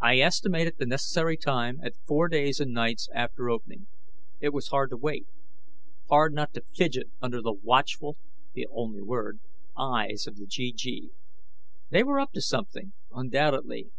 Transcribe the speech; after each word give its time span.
I 0.00 0.18
estimated 0.18 0.74
the 0.78 0.86
necessary 0.86 1.36
time 1.36 1.78
at 1.84 1.94
four 2.04 2.26
days 2.26 2.58
and 2.58 2.72
nights 2.72 3.08
after 3.14 3.48
opening. 3.48 3.86
It 4.40 4.52
was 4.52 4.70
hard 4.70 4.90
to 4.90 4.96
wait, 4.96 5.28
hard 6.08 6.34
not 6.34 6.52
to 6.54 6.64
fidget 6.74 7.10
under 7.22 7.40
the 7.40 7.52
watchful 7.52 8.16
the 8.54 8.66
only 8.72 9.02
word 9.02 9.38
eyes 9.78 10.26
of 10.26 10.34
the 10.36 10.46
GG. 10.48 11.10
They 11.90 12.02
were 12.02 12.18
up 12.18 12.32
to 12.32 12.40
something, 12.40 12.92
undoubtedly. 13.14 13.92